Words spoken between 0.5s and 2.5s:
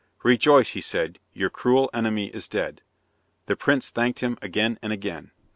he said, "your cruel enemy is